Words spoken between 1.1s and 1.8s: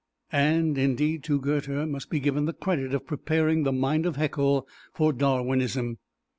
to Goethe